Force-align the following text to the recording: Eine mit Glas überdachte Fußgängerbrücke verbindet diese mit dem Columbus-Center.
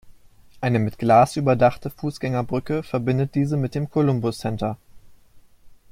Eine 0.61 0.79
mit 0.79 0.97
Glas 0.97 1.35
überdachte 1.35 1.91
Fußgängerbrücke 1.91 2.81
verbindet 2.81 3.35
diese 3.35 3.55
mit 3.55 3.75
dem 3.75 3.87
Columbus-Center. 3.91 4.77